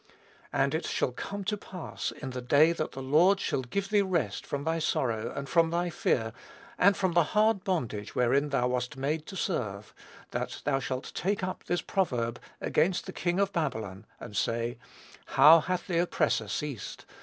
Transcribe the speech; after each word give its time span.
"And 0.51 0.73
it 0.73 0.87
shall 0.87 1.11
come 1.11 1.43
to 1.43 1.55
pass 1.55 2.09
in 2.09 2.31
the 2.31 2.41
day 2.41 2.71
that 2.71 2.93
the 2.93 3.03
Lord 3.03 3.39
shall 3.39 3.61
give 3.61 3.89
thee 3.89 4.01
rest 4.01 4.47
from 4.47 4.63
thy 4.63 4.79
sorrow, 4.79 5.31
and 5.35 5.47
from 5.47 5.69
thy 5.69 5.91
fear, 5.91 6.33
and 6.79 6.97
from 6.97 7.11
the 7.13 7.21
hard 7.37 7.63
bondage 7.63 8.15
wherein 8.15 8.49
thou 8.49 8.67
wast 8.69 8.97
made 8.97 9.27
to 9.27 9.35
serve, 9.35 9.93
that 10.31 10.63
thou 10.65 10.79
shalt 10.79 11.11
take 11.13 11.43
up 11.43 11.65
this 11.65 11.83
proverb 11.83 12.39
against 12.59 13.05
the 13.05 13.13
king 13.13 13.39
of 13.39 13.53
Babylon, 13.53 14.07
and 14.19 14.35
say, 14.35 14.79
How 15.37 15.59
hath 15.59 15.85
the 15.85 15.99
oppressor 15.99 16.47
ceased! 16.47 17.05